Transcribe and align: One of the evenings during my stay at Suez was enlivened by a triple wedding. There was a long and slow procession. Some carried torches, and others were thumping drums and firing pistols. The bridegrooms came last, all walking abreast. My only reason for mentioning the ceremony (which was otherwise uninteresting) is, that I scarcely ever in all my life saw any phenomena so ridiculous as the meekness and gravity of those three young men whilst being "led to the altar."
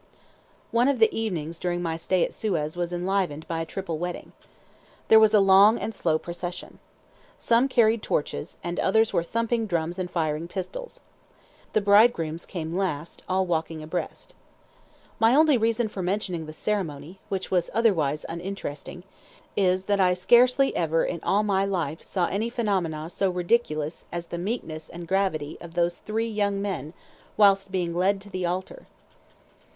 One 0.71 0.87
of 0.87 0.97
the 0.97 1.15
evenings 1.15 1.59
during 1.59 1.79
my 1.83 1.95
stay 1.95 2.25
at 2.25 2.33
Suez 2.33 2.75
was 2.75 2.91
enlivened 2.91 3.47
by 3.47 3.61
a 3.61 3.67
triple 3.67 3.99
wedding. 3.99 4.31
There 5.09 5.19
was 5.19 5.31
a 5.31 5.39
long 5.39 5.77
and 5.77 5.93
slow 5.93 6.17
procession. 6.17 6.79
Some 7.37 7.67
carried 7.67 8.01
torches, 8.01 8.57
and 8.63 8.79
others 8.79 9.13
were 9.13 9.21
thumping 9.21 9.67
drums 9.67 9.99
and 9.99 10.09
firing 10.09 10.47
pistols. 10.47 11.01
The 11.73 11.81
bridegrooms 11.81 12.47
came 12.47 12.73
last, 12.73 13.21
all 13.29 13.45
walking 13.45 13.83
abreast. 13.83 14.33
My 15.19 15.35
only 15.35 15.55
reason 15.55 15.87
for 15.87 16.01
mentioning 16.01 16.47
the 16.47 16.51
ceremony 16.51 17.19
(which 17.29 17.51
was 17.51 17.69
otherwise 17.71 18.25
uninteresting) 18.27 19.03
is, 19.55 19.85
that 19.85 19.99
I 19.99 20.15
scarcely 20.15 20.75
ever 20.75 21.05
in 21.05 21.21
all 21.21 21.43
my 21.43 21.63
life 21.63 22.01
saw 22.01 22.25
any 22.25 22.49
phenomena 22.49 23.07
so 23.11 23.29
ridiculous 23.29 24.05
as 24.11 24.25
the 24.25 24.39
meekness 24.39 24.89
and 24.89 25.07
gravity 25.07 25.59
of 25.61 25.75
those 25.75 25.99
three 25.99 26.27
young 26.27 26.59
men 26.59 26.93
whilst 27.37 27.71
being 27.71 27.93
"led 27.93 28.19
to 28.21 28.31
the 28.31 28.47
altar." 28.47 28.87